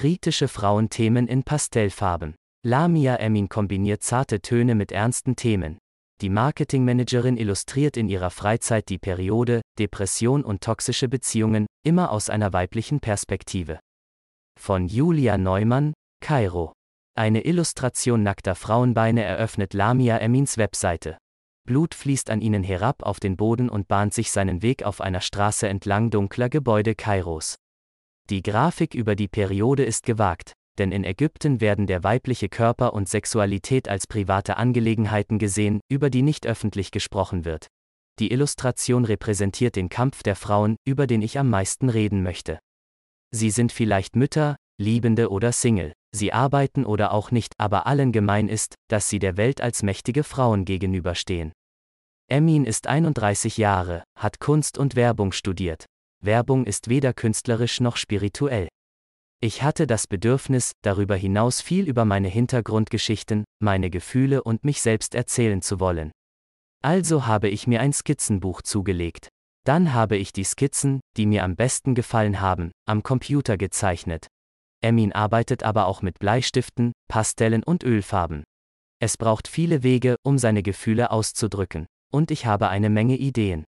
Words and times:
Kritische 0.00 0.48
Frauenthemen 0.48 1.28
in 1.28 1.42
Pastellfarben. 1.42 2.34
Lamia 2.66 3.16
Emin 3.16 3.50
kombiniert 3.50 4.02
zarte 4.02 4.40
Töne 4.40 4.74
mit 4.74 4.92
ernsten 4.92 5.36
Themen. 5.36 5.76
Die 6.22 6.30
Marketingmanagerin 6.30 7.36
illustriert 7.36 7.98
in 7.98 8.08
ihrer 8.08 8.30
Freizeit 8.30 8.88
die 8.88 8.96
Periode, 8.96 9.60
Depression 9.78 10.42
und 10.42 10.62
toxische 10.62 11.10
Beziehungen, 11.10 11.66
immer 11.84 12.12
aus 12.12 12.30
einer 12.30 12.54
weiblichen 12.54 13.00
Perspektive. 13.00 13.78
Von 14.58 14.86
Julia 14.86 15.36
Neumann, 15.36 15.92
Kairo. 16.22 16.72
Eine 17.14 17.42
Illustration 17.44 18.22
nackter 18.22 18.54
Frauenbeine 18.54 19.22
eröffnet 19.22 19.74
Lamia 19.74 20.16
Emins 20.16 20.56
Webseite. 20.56 21.18
Blut 21.68 21.94
fließt 21.94 22.30
an 22.30 22.40
ihnen 22.40 22.62
herab 22.62 23.02
auf 23.02 23.20
den 23.20 23.36
Boden 23.36 23.68
und 23.68 23.86
bahnt 23.86 24.14
sich 24.14 24.30
seinen 24.30 24.62
Weg 24.62 24.82
auf 24.82 25.02
einer 25.02 25.20
Straße 25.20 25.68
entlang 25.68 26.08
dunkler 26.08 26.48
Gebäude 26.48 26.94
Kairos. 26.94 27.56
Die 28.30 28.42
Grafik 28.42 28.94
über 28.94 29.16
die 29.16 29.26
Periode 29.26 29.84
ist 29.84 30.06
gewagt, 30.06 30.52
denn 30.78 30.92
in 30.92 31.02
Ägypten 31.02 31.60
werden 31.60 31.88
der 31.88 32.04
weibliche 32.04 32.48
Körper 32.48 32.94
und 32.94 33.08
Sexualität 33.08 33.88
als 33.88 34.06
private 34.06 34.56
Angelegenheiten 34.56 35.40
gesehen, 35.40 35.80
über 35.90 36.10
die 36.10 36.22
nicht 36.22 36.46
öffentlich 36.46 36.92
gesprochen 36.92 37.44
wird. 37.44 37.66
Die 38.20 38.30
Illustration 38.30 39.04
repräsentiert 39.04 39.74
den 39.74 39.88
Kampf 39.88 40.22
der 40.22 40.36
Frauen, 40.36 40.76
über 40.86 41.08
den 41.08 41.22
ich 41.22 41.40
am 41.40 41.50
meisten 41.50 41.88
reden 41.88 42.22
möchte. 42.22 42.60
Sie 43.32 43.50
sind 43.50 43.72
vielleicht 43.72 44.14
Mütter, 44.14 44.54
Liebende 44.80 45.30
oder 45.30 45.50
Single, 45.50 45.92
sie 46.14 46.32
arbeiten 46.32 46.86
oder 46.86 47.12
auch 47.12 47.32
nicht, 47.32 47.54
aber 47.58 47.88
allen 47.88 48.12
gemein 48.12 48.48
ist, 48.48 48.76
dass 48.88 49.08
sie 49.08 49.18
der 49.18 49.36
Welt 49.36 49.60
als 49.60 49.82
mächtige 49.82 50.22
Frauen 50.22 50.64
gegenüberstehen. 50.64 51.52
Emin 52.28 52.64
ist 52.64 52.86
31 52.86 53.56
Jahre, 53.56 54.04
hat 54.16 54.38
Kunst 54.38 54.78
und 54.78 54.94
Werbung 54.94 55.32
studiert. 55.32 55.86
Werbung 56.22 56.64
ist 56.66 56.88
weder 56.88 57.12
künstlerisch 57.12 57.80
noch 57.80 57.96
spirituell. 57.96 58.68
Ich 59.42 59.62
hatte 59.62 59.86
das 59.86 60.06
Bedürfnis, 60.06 60.72
darüber 60.82 61.16
hinaus 61.16 61.62
viel 61.62 61.88
über 61.88 62.04
meine 62.04 62.28
Hintergrundgeschichten, 62.28 63.44
meine 63.58 63.88
Gefühle 63.88 64.42
und 64.42 64.64
mich 64.64 64.82
selbst 64.82 65.14
erzählen 65.14 65.62
zu 65.62 65.80
wollen. 65.80 66.12
Also 66.82 67.26
habe 67.26 67.48
ich 67.48 67.66
mir 67.66 67.80
ein 67.80 67.92
Skizzenbuch 67.92 68.60
zugelegt. 68.62 69.28
Dann 69.64 69.94
habe 69.94 70.16
ich 70.16 70.32
die 70.32 70.44
Skizzen, 70.44 71.00
die 71.16 71.26
mir 71.26 71.44
am 71.44 71.56
besten 71.56 71.94
gefallen 71.94 72.40
haben, 72.40 72.70
am 72.86 73.02
Computer 73.02 73.56
gezeichnet. 73.56 74.26
Emin 74.82 75.12
arbeitet 75.12 75.62
aber 75.62 75.86
auch 75.86 76.02
mit 76.02 76.18
Bleistiften, 76.18 76.92
Pastellen 77.08 77.62
und 77.62 77.84
Ölfarben. 77.84 78.44
Es 78.98 79.16
braucht 79.16 79.48
viele 79.48 79.82
Wege, 79.82 80.16
um 80.22 80.38
seine 80.38 80.62
Gefühle 80.62 81.10
auszudrücken. 81.10 81.86
Und 82.12 82.30
ich 82.30 82.44
habe 82.44 82.68
eine 82.68 82.90
Menge 82.90 83.16
Ideen. 83.16 83.64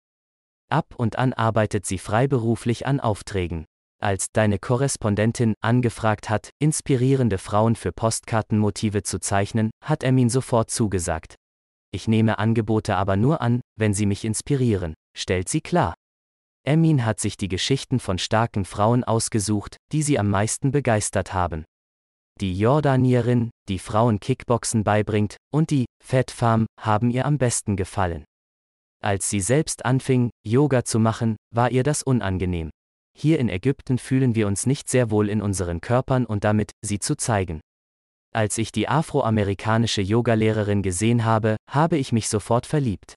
Ab 0.69 0.93
und 0.95 1.17
an 1.17 1.33
arbeitet 1.33 1.85
sie 1.85 1.97
freiberuflich 1.97 2.85
an 2.85 2.99
Aufträgen 2.99 3.65
als 4.01 4.31
deine 4.31 4.59
Korrespondentin 4.59 5.53
angefragt 5.61 6.29
hat, 6.29 6.49
inspirierende 6.59 7.37
Frauen 7.37 7.75
für 7.75 7.91
Postkartenmotive 7.91 9.03
zu 9.03 9.19
zeichnen, 9.19 9.71
hat 9.83 10.03
Emin 10.03 10.29
sofort 10.29 10.69
zugesagt. 10.69 11.35
Ich 11.91 12.07
nehme 12.07 12.39
Angebote 12.39 12.95
aber 12.95 13.15
nur 13.15 13.41
an, 13.41 13.61
wenn 13.77 13.93
sie 13.93 14.05
mich 14.05 14.23
inspirieren, 14.25 14.93
stellt 15.15 15.49
sie 15.49 15.61
klar. 15.61 15.95
Emin 16.65 17.05
hat 17.05 17.19
sich 17.19 17.35
die 17.35 17.47
Geschichten 17.47 17.99
von 17.99 18.17
starken 18.17 18.65
Frauen 18.65 19.03
ausgesucht, 19.03 19.77
die 19.91 20.03
sie 20.03 20.19
am 20.19 20.29
meisten 20.29 20.71
begeistert 20.71 21.33
haben. 21.33 21.65
Die 22.39 22.57
Jordanierin, 22.57 23.49
die 23.67 23.79
Frauen 23.79 24.19
Kickboxen 24.19 24.83
beibringt, 24.83 25.37
und 25.51 25.71
die 25.71 25.85
Fat 26.01 26.31
Farm 26.31 26.67
haben 26.79 27.09
ihr 27.09 27.25
am 27.25 27.37
besten 27.37 27.75
gefallen. 27.75 28.23
Als 29.01 29.29
sie 29.29 29.39
selbst 29.39 29.85
anfing, 29.85 30.29
Yoga 30.45 30.83
zu 30.83 30.99
machen, 30.99 31.37
war 31.53 31.71
ihr 31.71 31.83
das 31.83 32.03
unangenehm. 32.03 32.69
Hier 33.17 33.39
in 33.39 33.49
Ägypten 33.49 33.97
fühlen 33.97 34.35
wir 34.35 34.47
uns 34.47 34.65
nicht 34.65 34.89
sehr 34.89 35.11
wohl 35.11 35.29
in 35.29 35.41
unseren 35.41 35.81
Körpern 35.81 36.25
und 36.25 36.43
damit, 36.43 36.71
sie 36.81 36.99
zu 36.99 37.15
zeigen. 37.15 37.61
Als 38.33 38.57
ich 38.57 38.71
die 38.71 38.87
afroamerikanische 38.87 40.01
Yogalehrerin 40.01 40.83
gesehen 40.83 41.25
habe, 41.25 41.57
habe 41.69 41.97
ich 41.97 42.11
mich 42.11 42.29
sofort 42.29 42.65
verliebt. 42.65 43.15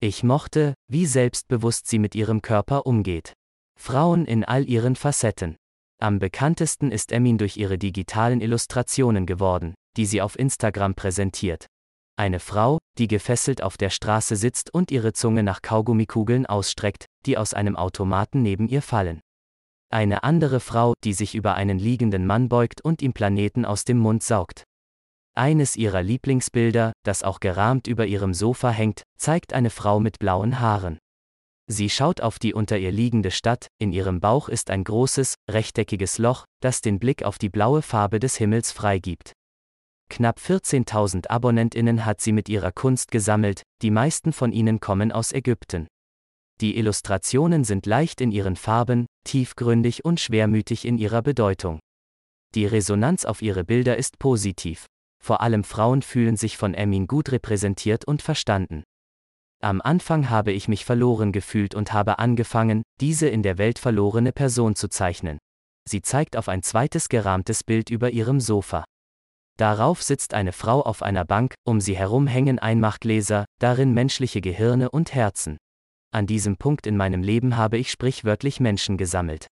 Ich 0.00 0.22
mochte, 0.22 0.74
wie 0.88 1.06
selbstbewusst 1.06 1.86
sie 1.86 1.98
mit 1.98 2.14
ihrem 2.14 2.42
Körper 2.42 2.86
umgeht. 2.86 3.32
Frauen 3.78 4.26
in 4.26 4.44
all 4.44 4.68
ihren 4.68 4.96
Facetten. 4.96 5.56
Am 6.00 6.18
bekanntesten 6.18 6.90
ist 6.90 7.12
Emin 7.12 7.38
durch 7.38 7.56
ihre 7.56 7.78
digitalen 7.78 8.40
Illustrationen 8.40 9.26
geworden, 9.26 9.74
die 9.96 10.06
sie 10.06 10.20
auf 10.20 10.38
Instagram 10.38 10.94
präsentiert. 10.94 11.66
Eine 12.16 12.40
Frau, 12.40 12.78
die 12.98 13.08
gefesselt 13.08 13.62
auf 13.62 13.76
der 13.76 13.90
Straße 13.90 14.36
sitzt 14.36 14.72
und 14.72 14.90
ihre 14.90 15.12
Zunge 15.12 15.42
nach 15.42 15.62
Kaugummikugeln 15.62 16.46
ausstreckt, 16.46 17.06
die 17.26 17.38
aus 17.38 17.54
einem 17.54 17.76
Automaten 17.76 18.42
neben 18.42 18.68
ihr 18.68 18.82
fallen. 18.82 19.20
Eine 19.90 20.24
andere 20.24 20.60
Frau, 20.60 20.94
die 21.04 21.12
sich 21.12 21.34
über 21.34 21.54
einen 21.54 21.78
liegenden 21.78 22.26
Mann 22.26 22.48
beugt 22.48 22.80
und 22.80 23.02
ihm 23.02 23.12
Planeten 23.12 23.64
aus 23.64 23.84
dem 23.84 23.98
Mund 23.98 24.22
saugt. 24.22 24.64
Eines 25.36 25.76
ihrer 25.76 26.02
Lieblingsbilder, 26.02 26.92
das 27.04 27.22
auch 27.22 27.40
gerahmt 27.40 27.86
über 27.86 28.06
ihrem 28.06 28.34
Sofa 28.34 28.70
hängt, 28.70 29.02
zeigt 29.16 29.52
eine 29.52 29.70
Frau 29.70 30.00
mit 30.00 30.18
blauen 30.18 30.60
Haaren. 30.60 30.98
Sie 31.66 31.88
schaut 31.88 32.20
auf 32.20 32.38
die 32.38 32.54
unter 32.54 32.78
ihr 32.78 32.92
liegende 32.92 33.30
Stadt, 33.30 33.68
in 33.78 33.92
ihrem 33.92 34.20
Bauch 34.20 34.48
ist 34.48 34.70
ein 34.70 34.84
großes, 34.84 35.34
rechteckiges 35.50 36.18
Loch, 36.18 36.44
das 36.60 36.82
den 36.82 36.98
Blick 36.98 37.24
auf 37.24 37.38
die 37.38 37.48
blaue 37.48 37.82
Farbe 37.82 38.20
des 38.20 38.36
Himmels 38.36 38.70
freigibt. 38.70 39.32
Knapp 40.10 40.38
14.000 40.38 41.28
Abonnentinnen 41.28 42.04
hat 42.04 42.20
sie 42.20 42.32
mit 42.32 42.48
ihrer 42.48 42.72
Kunst 42.72 43.10
gesammelt, 43.10 43.62
die 43.82 43.90
meisten 43.90 44.32
von 44.32 44.52
ihnen 44.52 44.80
kommen 44.80 45.12
aus 45.12 45.32
Ägypten. 45.32 45.86
Die 46.60 46.76
Illustrationen 46.76 47.64
sind 47.64 47.86
leicht 47.86 48.20
in 48.20 48.30
ihren 48.30 48.56
Farben, 48.56 49.06
tiefgründig 49.24 50.04
und 50.04 50.20
schwermütig 50.20 50.84
in 50.84 50.98
ihrer 50.98 51.22
Bedeutung. 51.22 51.80
Die 52.54 52.66
Resonanz 52.66 53.24
auf 53.24 53.42
ihre 53.42 53.64
Bilder 53.64 53.96
ist 53.96 54.18
positiv. 54.20 54.86
Vor 55.22 55.40
allem 55.40 55.64
Frauen 55.64 56.02
fühlen 56.02 56.36
sich 56.36 56.56
von 56.56 56.74
Emin 56.74 57.06
gut 57.06 57.32
repräsentiert 57.32 58.04
und 58.04 58.22
verstanden. 58.22 58.84
Am 59.60 59.80
Anfang 59.80 60.30
habe 60.30 60.52
ich 60.52 60.68
mich 60.68 60.84
verloren 60.84 61.32
gefühlt 61.32 61.74
und 61.74 61.92
habe 61.92 62.18
angefangen, 62.18 62.82
diese 63.00 63.28
in 63.28 63.42
der 63.42 63.58
Welt 63.58 63.78
verlorene 63.78 64.30
Person 64.30 64.76
zu 64.76 64.88
zeichnen. 64.88 65.38
Sie 65.88 66.02
zeigt 66.02 66.36
auf 66.36 66.48
ein 66.48 66.62
zweites 66.62 67.08
gerahmtes 67.08 67.64
Bild 67.64 67.90
über 67.90 68.10
ihrem 68.10 68.40
Sofa. 68.40 68.84
Darauf 69.56 70.02
sitzt 70.02 70.34
eine 70.34 70.52
Frau 70.52 70.82
auf 70.82 71.02
einer 71.02 71.24
Bank, 71.24 71.54
um 71.64 71.80
sie 71.80 71.96
herum 71.96 72.26
hängen 72.26 72.58
Einmachgläser, 72.58 73.44
darin 73.60 73.94
menschliche 73.94 74.40
Gehirne 74.40 74.90
und 74.90 75.14
Herzen. 75.14 75.58
An 76.12 76.26
diesem 76.26 76.56
Punkt 76.56 76.86
in 76.86 76.96
meinem 76.96 77.22
Leben 77.22 77.56
habe 77.56 77.78
ich 77.78 77.90
sprichwörtlich 77.90 78.60
Menschen 78.60 78.96
gesammelt. 78.96 79.46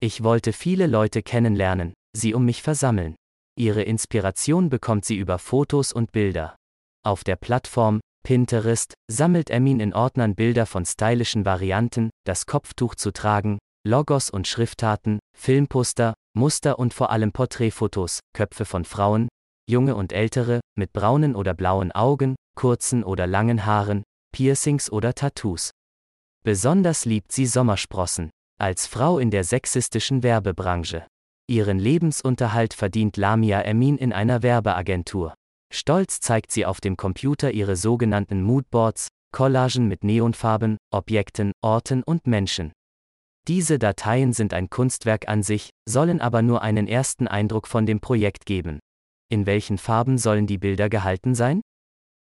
Ich 0.00 0.22
wollte 0.22 0.52
viele 0.52 0.86
Leute 0.86 1.22
kennenlernen, 1.22 1.94
sie 2.14 2.34
um 2.34 2.44
mich 2.44 2.62
versammeln. 2.62 3.14
Ihre 3.58 3.82
Inspiration 3.82 4.68
bekommt 4.68 5.04
sie 5.04 5.16
über 5.16 5.38
Fotos 5.38 5.92
und 5.92 6.12
Bilder. 6.12 6.56
Auf 7.02 7.24
der 7.24 7.36
Plattform 7.36 8.00
Pinterest 8.26 8.94
sammelt 9.08 9.50
Emin 9.50 9.80
in 9.80 9.94
Ordnern 9.94 10.34
Bilder 10.34 10.66
von 10.66 10.84
stylischen 10.84 11.44
Varianten, 11.44 12.10
das 12.24 12.44
Kopftuch 12.44 12.96
zu 12.96 13.12
tragen, 13.12 13.58
Logos 13.86 14.30
und 14.30 14.48
Schriftarten, 14.48 15.20
Filmposter, 15.38 16.14
Muster 16.36 16.80
und 16.80 16.92
vor 16.92 17.10
allem 17.10 17.30
Porträtfotos, 17.30 18.18
Köpfe 18.34 18.64
von 18.64 18.84
Frauen, 18.84 19.28
junge 19.70 19.94
und 19.94 20.12
ältere, 20.12 20.58
mit 20.76 20.92
braunen 20.92 21.36
oder 21.36 21.54
blauen 21.54 21.92
Augen, 21.92 22.34
kurzen 22.56 23.04
oder 23.04 23.28
langen 23.28 23.64
Haaren, 23.64 24.02
Piercings 24.34 24.90
oder 24.90 25.14
Tattoos. 25.14 25.70
Besonders 26.44 27.04
liebt 27.04 27.30
sie 27.30 27.46
Sommersprossen, 27.46 28.30
als 28.58 28.88
Frau 28.88 29.20
in 29.20 29.30
der 29.30 29.44
sexistischen 29.44 30.24
Werbebranche. 30.24 31.06
Ihren 31.48 31.78
Lebensunterhalt 31.78 32.74
verdient 32.74 33.16
Lamia 33.16 33.60
Emin 33.60 33.98
in 33.98 34.12
einer 34.12 34.42
Werbeagentur. 34.42 35.34
Stolz 35.72 36.18
zeigt 36.18 36.50
sie 36.50 36.66
auf 36.66 36.80
dem 36.80 36.96
Computer 36.96 37.52
ihre 37.52 37.76
sogenannten 37.76 38.42
Moodboards, 38.42 39.06
Collagen 39.32 39.86
mit 39.86 40.02
Neonfarben, 40.02 40.76
Objekten, 40.92 41.52
Orten 41.62 42.02
und 42.02 42.26
Menschen. 42.26 42.72
Diese 43.48 43.78
Dateien 43.78 44.32
sind 44.32 44.52
ein 44.52 44.70
Kunstwerk 44.70 45.28
an 45.28 45.44
sich, 45.44 45.70
sollen 45.88 46.20
aber 46.20 46.42
nur 46.42 46.62
einen 46.62 46.88
ersten 46.88 47.28
Eindruck 47.28 47.68
von 47.68 47.86
dem 47.86 48.00
Projekt 48.00 48.44
geben. 48.44 48.80
In 49.30 49.46
welchen 49.46 49.78
Farben 49.78 50.18
sollen 50.18 50.48
die 50.48 50.58
Bilder 50.58 50.88
gehalten 50.88 51.36
sein? 51.36 51.60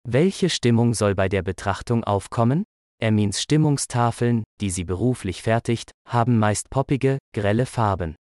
Welche 0.08 0.49
Stimmung 0.49 0.94
soll 0.94 1.14
bei 1.14 1.28
der 1.28 1.43
Betrachtung 1.43 2.05
aufkommen? 2.05 2.64
Ermins 3.02 3.43
Stimmungstafeln, 3.43 4.44
die 4.62 4.70
sie 4.70 4.84
beruflich 4.84 5.43
fertigt, 5.43 5.93
haben 6.08 6.38
meist 6.38 6.70
poppige, 6.70 7.19
grelle 7.34 7.66
Farben. 7.66 8.16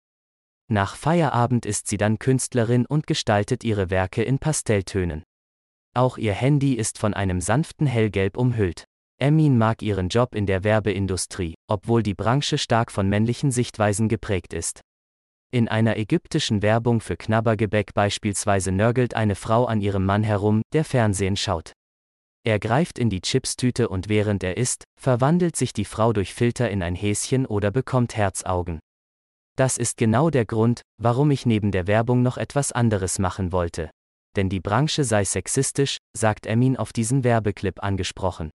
Nach 0.72 0.96
Feierabend 0.96 1.66
ist 1.66 1.88
sie 1.88 1.98
dann 1.98 2.18
Künstlerin 2.18 2.86
und 2.86 3.08
gestaltet 3.08 3.64
ihre 3.64 3.90
Werke 3.90 4.24
in 4.24 4.40
Pastelltönen. 4.40 5.24
Auch 5.94 6.18
ihr 6.18 6.34
Handy 6.34 6.74
ist 6.74 6.98
von 6.98 7.14
einem 7.14 7.42
sanften 7.42 7.88
Hellgelb 7.88 8.38
umhüllt. 8.38 8.86
Emin 9.20 9.58
mag 9.58 9.82
ihren 9.82 10.10
Job 10.10 10.34
in 10.34 10.46
der 10.46 10.64
Werbeindustrie, 10.64 11.55
obwohl 11.68 12.04
die 12.04 12.14
Branche 12.14 12.58
stark 12.58 12.92
von 12.92 13.10
männlichen 13.10 13.52
Sichtweisen 13.52 14.10
geprägt 14.10 14.54
ist. 14.54 14.82
In 15.52 15.68
einer 15.68 15.98
ägyptischen 15.98 16.62
Werbung 16.62 17.02
für 17.02 17.16
Knabbergebäck 17.16 17.94
beispielsweise 17.94 18.72
nörgelt 18.72 19.16
eine 19.16 19.36
Frau 19.36 19.66
an 19.66 19.82
ihrem 19.82 20.06
Mann 20.06 20.24
herum, 20.24 20.62
der 20.74 20.84
Fernsehen 20.84 21.38
schaut. 21.38 21.74
Er 22.44 22.60
greift 22.60 23.00
in 23.00 23.10
die 23.10 23.22
Chipstüte 23.22 23.90
und 23.90 24.10
während 24.10 24.44
er 24.44 24.58
isst, 24.58 24.84
verwandelt 25.00 25.56
sich 25.56 25.74
die 25.74 25.86
Frau 25.86 26.14
durch 26.14 26.34
Filter 26.34 26.70
in 26.70 26.84
ein 26.84 26.94
Häschen 26.94 27.46
oder 27.46 27.72
bekommt 27.72 28.16
Herzaugen. 28.16 28.80
Das 29.56 29.78
ist 29.78 29.98
genau 29.98 30.30
der 30.30 30.46
Grund, 30.46 30.82
warum 31.02 31.32
ich 31.32 31.46
neben 31.46 31.72
der 31.72 31.88
Werbung 31.88 32.22
noch 32.22 32.38
etwas 32.38 32.72
anderes 32.72 33.18
machen 33.18 33.52
wollte. 33.52 33.90
Denn 34.36 34.50
die 34.50 34.60
Branche 34.60 35.06
sei 35.06 35.24
sexistisch, 35.24 35.98
sagt 36.16 36.46
Emin 36.46 36.76
auf 36.76 36.92
diesen 36.92 37.24
Werbeclip 37.24 37.82
angesprochen. 37.82 38.52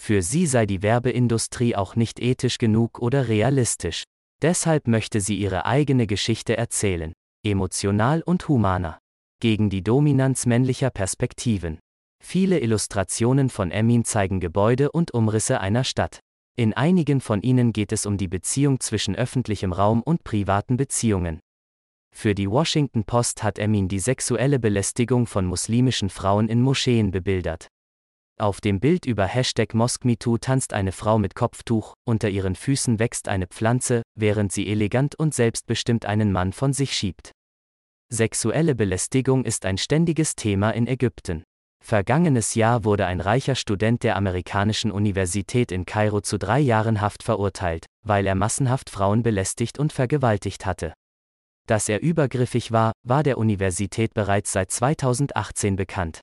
Für 0.00 0.22
sie 0.22 0.46
sei 0.46 0.64
die 0.64 0.82
Werbeindustrie 0.82 1.76
auch 1.76 1.96
nicht 1.96 2.20
ethisch 2.20 2.58
genug 2.58 3.00
oder 3.00 3.28
realistisch. 3.28 4.04
Deshalb 4.40 4.86
möchte 4.86 5.20
sie 5.20 5.36
ihre 5.36 5.66
eigene 5.66 6.06
Geschichte 6.06 6.56
erzählen, 6.56 7.12
emotional 7.44 8.22
und 8.22 8.48
humaner. 8.48 8.98
Gegen 9.40 9.68
die 9.68 9.82
Dominanz 9.82 10.46
männlicher 10.46 10.90
Perspektiven. 10.90 11.78
Viele 12.24 12.60
Illustrationen 12.60 13.50
von 13.50 13.70
Emin 13.70 14.04
zeigen 14.04 14.40
Gebäude 14.40 14.90
und 14.90 15.12
Umrisse 15.12 15.60
einer 15.60 15.84
Stadt. 15.84 16.20
In 16.56 16.72
einigen 16.72 17.20
von 17.20 17.42
ihnen 17.42 17.72
geht 17.72 17.92
es 17.92 18.06
um 18.06 18.16
die 18.16 18.28
Beziehung 18.28 18.80
zwischen 18.80 19.14
öffentlichem 19.14 19.72
Raum 19.72 20.02
und 20.02 20.24
privaten 20.24 20.76
Beziehungen. 20.76 21.40
Für 22.12 22.34
die 22.34 22.50
Washington 22.50 23.04
Post 23.04 23.42
hat 23.42 23.58
Emin 23.58 23.88
die 23.88 24.00
sexuelle 24.00 24.58
Belästigung 24.58 25.26
von 25.26 25.46
muslimischen 25.46 26.08
Frauen 26.08 26.48
in 26.48 26.62
Moscheen 26.62 27.10
bebildert. 27.10 27.68
Auf 28.40 28.60
dem 28.60 28.78
Bild 28.78 29.04
über 29.04 29.26
Hashtag 29.26 29.74
MosqueMeToo 29.74 30.38
tanzt 30.38 30.72
eine 30.72 30.92
Frau 30.92 31.18
mit 31.18 31.34
Kopftuch, 31.34 31.94
unter 32.04 32.28
ihren 32.28 32.54
Füßen 32.54 33.00
wächst 33.00 33.26
eine 33.28 33.48
Pflanze, 33.48 34.02
während 34.14 34.52
sie 34.52 34.68
elegant 34.68 35.18
und 35.18 35.34
selbstbestimmt 35.34 36.06
einen 36.06 36.30
Mann 36.30 36.52
von 36.52 36.72
sich 36.72 36.92
schiebt. 36.92 37.32
Sexuelle 38.12 38.76
Belästigung 38.76 39.44
ist 39.44 39.66
ein 39.66 39.76
ständiges 39.76 40.36
Thema 40.36 40.70
in 40.70 40.86
Ägypten. 40.86 41.42
Vergangenes 41.84 42.54
Jahr 42.54 42.84
wurde 42.84 43.06
ein 43.06 43.20
reicher 43.20 43.56
Student 43.56 44.04
der 44.04 44.14
amerikanischen 44.14 44.92
Universität 44.92 45.72
in 45.72 45.84
Kairo 45.84 46.20
zu 46.20 46.38
drei 46.38 46.60
Jahren 46.60 47.00
Haft 47.00 47.24
verurteilt, 47.24 47.86
weil 48.04 48.24
er 48.24 48.36
massenhaft 48.36 48.88
Frauen 48.88 49.24
belästigt 49.24 49.80
und 49.80 49.92
vergewaltigt 49.92 50.64
hatte. 50.64 50.92
Dass 51.66 51.88
er 51.88 52.02
übergriffig 52.02 52.70
war, 52.70 52.92
war 53.04 53.24
der 53.24 53.36
Universität 53.36 54.14
bereits 54.14 54.52
seit 54.52 54.70
2018 54.70 55.74
bekannt. 55.74 56.20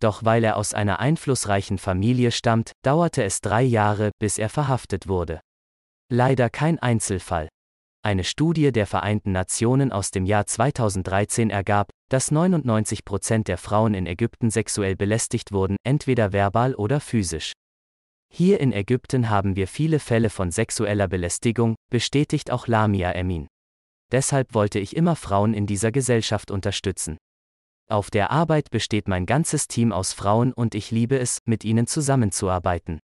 Doch 0.00 0.24
weil 0.24 0.44
er 0.44 0.56
aus 0.56 0.74
einer 0.74 1.00
einflussreichen 1.00 1.78
Familie 1.78 2.30
stammt, 2.30 2.72
dauerte 2.82 3.22
es 3.24 3.40
drei 3.40 3.62
Jahre, 3.62 4.10
bis 4.18 4.38
er 4.38 4.48
verhaftet 4.48 5.08
wurde. 5.08 5.40
Leider 6.12 6.50
kein 6.50 6.78
Einzelfall. 6.78 7.48
Eine 8.04 8.22
Studie 8.22 8.70
der 8.70 8.86
Vereinten 8.86 9.32
Nationen 9.32 9.90
aus 9.90 10.12
dem 10.12 10.26
Jahr 10.26 10.46
2013 10.46 11.50
ergab, 11.50 11.90
dass 12.08 12.30
99 12.30 13.04
Prozent 13.04 13.48
der 13.48 13.58
Frauen 13.58 13.94
in 13.94 14.06
Ägypten 14.06 14.50
sexuell 14.50 14.94
belästigt 14.94 15.50
wurden, 15.50 15.76
entweder 15.84 16.32
verbal 16.32 16.76
oder 16.76 17.00
physisch. 17.00 17.52
Hier 18.32 18.60
in 18.60 18.72
Ägypten 18.72 19.28
haben 19.28 19.56
wir 19.56 19.66
viele 19.66 19.98
Fälle 19.98 20.30
von 20.30 20.52
sexueller 20.52 21.08
Belästigung, 21.08 21.74
bestätigt 21.90 22.52
auch 22.52 22.68
Lamia 22.68 23.10
Emin. 23.12 23.48
Deshalb 24.12 24.54
wollte 24.54 24.78
ich 24.78 24.94
immer 24.94 25.16
Frauen 25.16 25.52
in 25.52 25.66
dieser 25.66 25.90
Gesellschaft 25.90 26.52
unterstützen. 26.52 27.16
Auf 27.88 28.10
der 28.10 28.32
Arbeit 28.32 28.70
besteht 28.70 29.06
mein 29.06 29.26
ganzes 29.26 29.68
Team 29.68 29.92
aus 29.92 30.12
Frauen 30.12 30.52
und 30.52 30.74
ich 30.74 30.90
liebe 30.90 31.18
es, 31.18 31.38
mit 31.44 31.64
ihnen 31.64 31.86
zusammenzuarbeiten. 31.86 32.98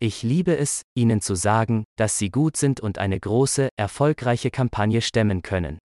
Ich 0.00 0.22
liebe 0.22 0.56
es, 0.56 0.82
ihnen 0.94 1.20
zu 1.20 1.34
sagen, 1.34 1.84
dass 1.96 2.16
sie 2.18 2.30
gut 2.30 2.56
sind 2.56 2.78
und 2.78 2.98
eine 2.98 3.18
große, 3.18 3.70
erfolgreiche 3.76 4.52
Kampagne 4.52 5.02
stemmen 5.02 5.42
können. 5.42 5.78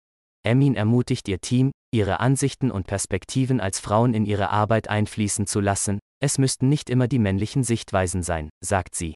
Emin 0.44 0.76
ermutigt 0.76 1.30
ihr 1.30 1.40
Team, 1.40 1.72
ihre 1.94 2.20
Ansichten 2.20 2.70
und 2.70 2.86
Perspektiven 2.86 3.62
als 3.62 3.80
Frauen 3.80 4.14
in 4.14 4.26
ihre 4.26 4.50
Arbeit 4.50 4.90
einfließen 4.90 5.48
zu 5.48 5.62
lassen, 5.62 6.00
es 6.20 6.38
müssten 6.38 6.68
nicht 6.68 6.90
immer 6.90 7.08
die 7.08 7.20
männlichen 7.20 7.64
Sichtweisen 7.64 8.24
sein, 8.24 8.50
sagt 8.62 8.96
sie. 8.96 9.16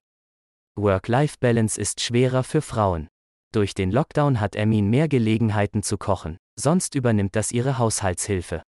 Work-Life-Balance 0.77 1.79
ist 1.79 1.99
schwerer 1.99 2.43
für 2.43 2.61
Frauen. 2.61 3.07
Durch 3.53 3.73
den 3.73 3.91
Lockdown 3.91 4.39
hat 4.39 4.55
Emin 4.55 4.89
mehr 4.89 5.09
Gelegenheiten 5.09 5.83
zu 5.83 5.97
kochen, 5.97 6.37
sonst 6.57 6.95
übernimmt 6.95 7.35
das 7.35 7.51
ihre 7.51 7.77
Haushaltshilfe. 7.77 8.61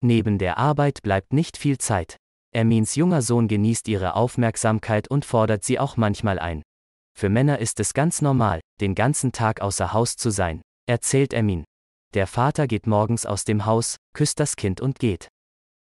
Neben 0.00 0.38
der 0.38 0.58
Arbeit 0.58 1.02
bleibt 1.02 1.32
nicht 1.32 1.56
viel 1.56 1.78
Zeit. 1.78 2.16
Ermins 2.54 2.94
junger 2.94 3.20
Sohn 3.20 3.48
genießt 3.48 3.88
ihre 3.88 4.14
Aufmerksamkeit 4.14 5.08
und 5.08 5.24
fordert 5.24 5.64
sie 5.64 5.78
auch 5.78 5.96
manchmal 5.96 6.38
ein. 6.38 6.62
Für 7.18 7.28
Männer 7.28 7.58
ist 7.58 7.80
es 7.80 7.94
ganz 7.94 8.22
normal, 8.22 8.60
den 8.80 8.94
ganzen 8.94 9.32
Tag 9.32 9.60
außer 9.60 9.92
Haus 9.92 10.16
zu 10.16 10.30
sein, 10.30 10.62
erzählt 10.86 11.32
Ermin. 11.32 11.64
Der 12.14 12.26
Vater 12.26 12.66
geht 12.66 12.86
morgens 12.86 13.26
aus 13.26 13.44
dem 13.44 13.66
Haus, 13.66 13.96
küsst 14.14 14.40
das 14.40 14.56
Kind 14.56 14.80
und 14.80 14.98
geht. 14.98 15.28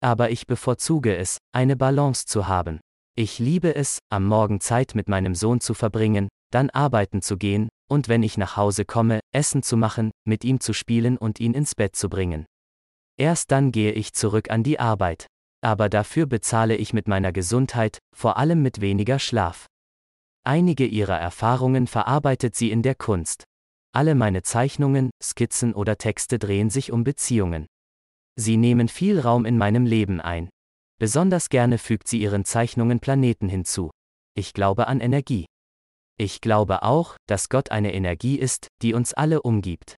Aber 0.03 0.31
ich 0.31 0.47
bevorzuge 0.47 1.17
es, 1.17 1.39
eine 1.53 1.77
Balance 1.77 2.27
zu 2.27 2.49
haben. 2.49 2.81
Ich 3.17 3.39
liebe 3.39 3.75
es, 3.75 3.99
am 4.11 4.27
Morgen 4.27 4.61
Zeit 4.61 4.95
mit 4.95 5.09
meinem 5.09 5.35
Sohn 5.35 5.61
zu 5.61 5.75
verbringen, 5.75 6.29
dann 6.51 6.71
arbeiten 6.71 7.23
zu 7.23 7.37
gehen, 7.37 7.69
und 7.89 8.09
wenn 8.09 8.23
ich 8.23 8.37
nach 8.37 8.57
Hause 8.57 8.85
komme, 8.85 9.21
Essen 9.33 9.63
zu 9.63 9.77
machen, 9.77 10.11
mit 10.27 10.45
ihm 10.45 10.61
zu 10.61 10.73
spielen 10.73 11.17
und 11.17 11.41
ihn 11.41 11.55
ins 11.55 11.75
Bett 11.75 11.95
zu 11.95 12.09
bringen. 12.09 12.47
Erst 13.19 13.50
dann 13.50 13.73
gehe 13.73 13.93
ich 13.93 14.12
zurück 14.14 14.50
an 14.50 14.62
die 14.62 14.79
Arbeit. 14.79 15.26
Aber 15.64 15.88
dafür 15.88 16.26
bezahle 16.26 16.76
ich 16.76 16.93
mit 16.93 17.06
meiner 17.06 17.32
Gesundheit, 17.32 17.99
vor 18.14 18.37
allem 18.37 18.62
mit 18.62 18.81
weniger 18.81 19.19
Schlaf. 19.19 19.67
Einige 20.44 20.87
ihrer 20.87 21.19
Erfahrungen 21.19 21.87
verarbeitet 21.87 22.56
sie 22.56 22.73
in 22.73 22.82
der 22.82 22.97
Kunst. 22.97 23.44
Alle 23.94 24.14
meine 24.14 24.43
Zeichnungen, 24.43 25.11
Skizzen 25.23 25.73
oder 25.73 25.99
Texte 25.99 26.38
drehen 26.38 26.70
sich 26.70 26.91
um 26.91 27.05
Beziehungen. 27.05 27.67
Sie 28.37 28.56
nehmen 28.56 28.88
viel 28.88 29.20
Raum 29.20 29.44
in 29.44 29.58
meinem 29.58 29.87
Leben 29.87 30.20
ein. 30.20 30.49
Besonders 30.99 31.49
gerne 31.49 31.79
fügt 31.79 32.08
sie 32.08 32.20
ihren 32.20 32.44
Zeichnungen 32.44 33.00
Planeten 33.00 33.49
hinzu. 33.49 33.91
Ich 34.35 34.55
glaube 34.55 34.88
an 34.88 35.00
Energie. 35.00 35.47
Ich 36.19 36.41
glaube 36.41 36.82
auch, 36.82 37.17
dass 37.26 37.49
Gott 37.49 37.70
eine 37.70 37.93
Energie 37.93 38.38
ist, 38.38 38.69
die 38.81 38.94
uns 38.94 39.12
alle 39.12 39.43
umgibt. 39.43 39.97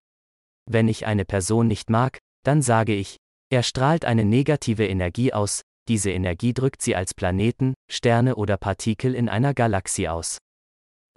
Wenn 0.67 0.89
ich 0.89 1.07
eine 1.07 1.25
Person 1.25 1.69
nicht 1.69 1.91
mag, 1.91 2.19
dann 2.45 2.63
sage 2.63 2.95
ich, 2.95 3.17
er 3.51 3.63
strahlt 3.63 4.05
eine 4.05 4.25
negative 4.25 4.87
Energie 4.87 5.33
aus, 5.33 5.63
diese 5.89 6.11
Energie 6.11 6.55
drückt 6.55 6.81
sie 6.81 6.97
als 6.97 7.13
Planeten, 7.13 7.75
Sterne 7.91 8.37
oder 8.37 8.57
Partikel 8.57 9.15
in 9.15 9.29
einer 9.29 9.53
Galaxie 9.53 10.09
aus. 10.09 10.39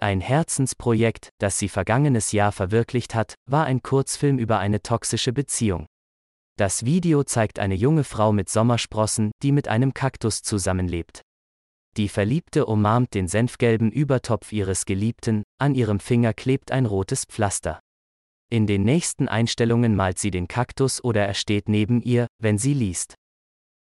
Ein 0.00 0.20
Herzensprojekt, 0.20 1.30
das 1.38 1.58
sie 1.58 1.68
vergangenes 1.68 2.32
Jahr 2.32 2.52
verwirklicht 2.52 3.14
hat, 3.14 3.34
war 3.48 3.64
ein 3.64 3.82
Kurzfilm 3.82 4.38
über 4.38 4.58
eine 4.58 4.82
toxische 4.82 5.32
Beziehung. 5.32 5.86
Das 6.56 6.84
Video 6.84 7.24
zeigt 7.24 7.58
eine 7.58 7.74
junge 7.74 8.04
Frau 8.04 8.32
mit 8.32 8.48
Sommersprossen, 8.48 9.32
die 9.42 9.52
mit 9.52 9.68
einem 9.68 9.94
Kaktus 9.94 10.42
zusammenlebt. 10.42 11.22
Die 11.96 12.08
Verliebte 12.08 12.66
umarmt 12.66 13.14
den 13.14 13.26
senfgelben 13.26 13.90
Übertopf 13.90 14.52
ihres 14.52 14.84
Geliebten, 14.84 15.42
an 15.58 15.74
ihrem 15.74 15.98
Finger 15.98 16.34
klebt 16.34 16.70
ein 16.70 16.86
rotes 16.86 17.24
Pflaster. 17.24 17.80
In 18.50 18.66
den 18.66 18.82
nächsten 18.82 19.28
Einstellungen 19.28 19.94
malt 19.94 20.18
sie 20.18 20.30
den 20.30 20.48
Kaktus 20.48 21.04
oder 21.04 21.26
er 21.26 21.34
steht 21.34 21.68
neben 21.68 22.00
ihr, 22.00 22.26
wenn 22.38 22.56
sie 22.56 22.72
liest. 22.72 23.14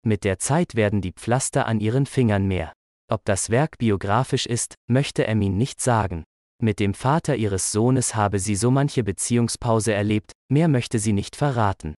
Mit 0.03 0.23
der 0.23 0.39
Zeit 0.39 0.75
werden 0.75 1.01
die 1.01 1.11
Pflaster 1.11 1.67
an 1.67 1.79
ihren 1.79 2.07
Fingern 2.07 2.47
mehr. 2.47 2.73
Ob 3.07 3.23
das 3.25 3.51
Werk 3.51 3.77
biografisch 3.77 4.47
ist, 4.47 4.73
möchte 4.87 5.27
Emin 5.27 5.57
nicht 5.57 5.81
sagen. 5.81 6.23
Mit 6.61 6.79
dem 6.79 6.95
Vater 6.95 7.35
ihres 7.35 7.71
Sohnes 7.71 8.15
habe 8.15 8.39
sie 8.39 8.55
so 8.55 8.71
manche 8.71 9.03
Beziehungspause 9.03 9.93
erlebt, 9.93 10.31
mehr 10.49 10.67
möchte 10.67 10.97
sie 10.97 11.13
nicht 11.13 11.35
verraten. 11.35 11.93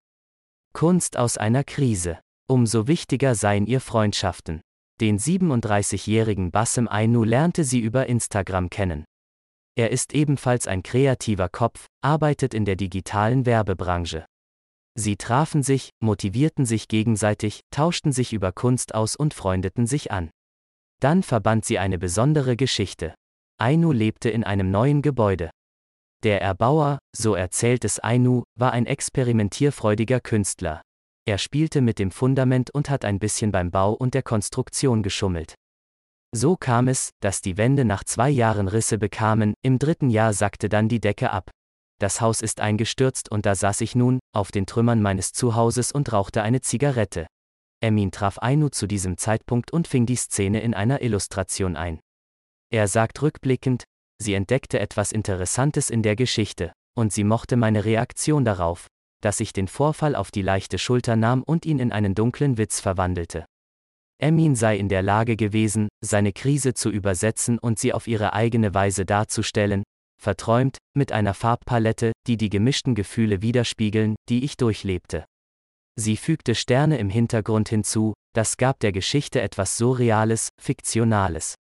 Kunst 0.74 1.16
aus 1.16 1.38
einer 1.38 1.64
Krise. 1.64 2.20
Umso 2.50 2.88
wichtiger 2.88 3.36
seien 3.36 3.66
ihr 3.66 3.80
Freundschaften. 3.80 4.62
Den 5.00 5.20
37-jährigen 5.20 6.52
Bassem 6.52 6.88
Ainu 6.88 7.24
lernte 7.24 7.64
sie 7.64 7.80
über 7.80 8.08
Instagram 8.08 8.70
kennen. 8.70 9.06
Er 9.78 9.92
ist 9.92 10.16
ebenfalls 10.16 10.66
ein 10.66 10.82
kreativer 10.82 11.50
Kopf, 11.50 11.86
arbeitet 12.02 12.56
in 12.56 12.66
der 12.66 12.76
digitalen 12.76 13.46
Werbebranche. 13.46 14.26
Sie 14.96 15.18
trafen 15.18 15.62
sich, 15.62 15.92
motivierten 16.00 16.66
sich 16.66 16.88
gegenseitig, 16.88 17.62
tauschten 17.70 18.12
sich 18.12 18.34
über 18.34 18.52
Kunst 18.52 18.96
aus 18.96 19.16
und 19.16 19.36
freundeten 19.36 19.86
sich 19.86 20.12
an. 20.12 20.32
Dann 21.00 21.22
verband 21.22 21.64
sie 21.64 21.78
eine 21.78 22.00
besondere 22.00 22.56
Geschichte. 22.56 23.14
Ainu 23.60 23.92
lebte 23.92 24.32
in 24.32 24.44
einem 24.44 24.72
neuen 24.72 25.04
Gebäude. 25.04 25.52
Der 26.24 26.42
Erbauer, 26.42 26.98
so 27.16 27.36
erzählt 27.36 27.86
es 27.86 28.00
Ainu, 28.00 28.42
war 28.56 28.72
ein 28.72 28.88
experimentierfreudiger 28.88 30.22
Künstler. 30.22 30.82
Er 31.28 31.38
spielte 31.38 31.82
mit 31.82 32.00
dem 32.00 32.10
Fundament 32.10 32.72
und 32.72 32.90
hat 32.90 33.06
ein 33.06 33.20
bisschen 33.20 33.52
beim 33.52 33.70
Bau 33.70 33.94
und 33.94 34.16
der 34.16 34.24
Konstruktion 34.24 35.04
geschummelt. 35.04 35.54
So 36.40 36.56
kam 36.56 36.88
es, 36.88 37.14
dass 37.20 37.42
die 37.42 37.58
Wände 37.58 37.84
nach 37.84 38.04
zwei 38.04 38.30
Jahren 38.30 38.68
Risse 38.68 39.00
bekamen, 39.00 39.56
im 39.64 39.80
dritten 39.80 40.12
Jahr 40.12 40.34
sackte 40.34 40.70
dann 40.70 40.88
die 40.88 41.00
Decke 41.00 41.32
ab. 41.32 41.50
Das 42.00 42.22
Haus 42.22 42.42
ist 42.42 42.62
eingestürzt 42.62 43.32
und 43.32 43.48
da 43.48 43.56
saß 43.56 43.82
ich 43.82 43.96
nun, 43.96 44.20
auf 44.36 44.52
den 44.52 44.68
Trümmern 44.68 45.02
meines 45.02 45.32
Zuhauses 45.32 45.92
und 45.92 46.14
rauchte 46.14 46.44
eine 46.44 46.62
Zigarette. 46.62 47.26
Emin 47.82 48.12
traf 48.12 48.38
Ainu 48.38 48.70
zu 48.70 48.86
diesem 48.86 49.18
Zeitpunkt 49.18 49.74
und 49.74 49.88
fing 49.88 50.06
die 50.06 50.16
Szene 50.16 50.62
in 50.62 50.76
einer 50.76 51.02
Illustration 51.02 51.76
ein. 51.76 52.00
Er 52.72 52.88
sagt 52.88 53.20
rückblickend, 53.24 53.86
sie 54.22 54.36
entdeckte 54.36 54.80
etwas 54.80 55.12
Interessantes 55.12 55.90
in 55.90 56.04
der 56.04 56.16
Geschichte, 56.16 56.72
und 56.96 57.14
sie 57.14 57.24
mochte 57.24 57.58
meine 57.58 57.84
Reaktion 57.84 58.46
darauf, 58.46 58.86
dass 59.24 59.40
ich 59.40 59.54
den 59.54 59.68
Vorfall 59.68 60.16
auf 60.16 60.30
die 60.30 60.44
leichte 60.44 60.78
Schulter 60.78 61.16
nahm 61.16 61.42
und 61.42 61.66
ihn 61.66 61.80
in 61.80 61.92
einen 61.92 62.14
dunklen 62.14 62.60
Witz 62.60 62.80
verwandelte. 62.80 63.48
Emin 64.20 64.56
sei 64.56 64.78
in 64.78 64.90
der 64.90 65.04
Lage 65.04 65.36
gewesen, 65.36 65.90
seine 66.04 66.34
Krise 66.34 66.74
zu 66.74 66.90
übersetzen 66.90 67.60
und 67.60 67.78
sie 67.78 67.94
auf 67.94 68.08
ihre 68.08 68.34
eigene 68.34 68.74
Weise 68.74 69.06
darzustellen, 69.06 69.84
verträumt, 70.20 70.78
mit 70.96 71.12
einer 71.12 71.34
Farbpalette, 71.34 72.12
die 72.26 72.38
die 72.38 72.50
gemischten 72.50 72.96
Gefühle 72.96 73.42
widerspiegeln, 73.42 74.16
die 74.30 74.44
ich 74.44 74.58
durchlebte. 74.58 75.26
Sie 76.00 76.18
fügte 76.18 76.56
Sterne 76.56 76.98
im 76.98 77.10
Hintergrund 77.10 77.70
hinzu, 77.70 78.14
das 78.34 78.58
gab 78.58 78.80
der 78.80 78.92
Geschichte 78.92 79.42
etwas 79.42 79.78
Surreales, 79.78 80.50
Fiktionales. 80.60 81.56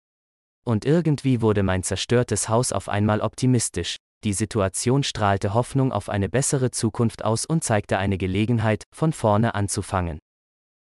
Und 0.66 0.84
irgendwie 0.84 1.40
wurde 1.40 1.62
mein 1.62 1.82
zerstörtes 1.82 2.48
Haus 2.48 2.72
auf 2.72 2.88
einmal 2.88 3.20
optimistisch, 3.20 3.96
die 4.24 4.32
Situation 4.32 5.02
strahlte 5.02 5.54
Hoffnung 5.54 5.92
auf 5.92 6.08
eine 6.08 6.28
bessere 6.28 6.70
Zukunft 6.70 7.24
aus 7.24 7.46
und 7.46 7.62
zeigte 7.62 7.98
eine 7.98 8.18
Gelegenheit, 8.18 8.82
von 8.94 9.12
vorne 9.12 9.54
anzufangen. 9.54 10.18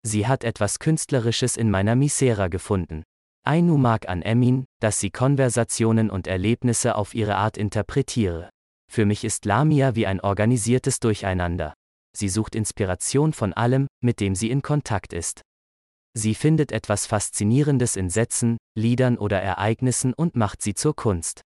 Sie 0.03 0.27
hat 0.27 0.43
etwas 0.43 0.79
Künstlerisches 0.79 1.57
in 1.57 1.69
meiner 1.69 1.95
Misera 1.95 2.47
gefunden. 2.47 3.03
Ainu 3.43 3.77
mag 3.77 4.07
an 4.07 4.21
Emin, 4.21 4.65
dass 4.79 4.99
sie 4.99 5.09
Konversationen 5.09 6.09
und 6.09 6.27
Erlebnisse 6.27 6.95
auf 6.95 7.15
ihre 7.15 7.35
Art 7.35 7.57
interpretiere. 7.57 8.49
Für 8.91 9.05
mich 9.05 9.23
ist 9.23 9.45
Lamia 9.45 9.95
wie 9.95 10.05
ein 10.05 10.19
organisiertes 10.19 10.99
Durcheinander. 10.99 11.73
Sie 12.15 12.29
sucht 12.29 12.55
Inspiration 12.55 13.33
von 13.33 13.53
allem, 13.53 13.87
mit 14.03 14.19
dem 14.19 14.35
sie 14.35 14.51
in 14.51 14.61
Kontakt 14.61 15.13
ist. 15.13 15.41
Sie 16.13 16.35
findet 16.35 16.71
etwas 16.71 17.05
Faszinierendes 17.05 17.95
in 17.95 18.09
Sätzen, 18.09 18.57
Liedern 18.77 19.17
oder 19.17 19.41
Ereignissen 19.41 20.13
und 20.13 20.35
macht 20.35 20.61
sie 20.61 20.73
zur 20.73 20.95
Kunst. 20.95 21.41